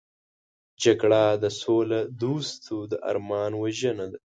[0.83, 4.17] جګړه د سولهدوستو د ارمان وژنه ده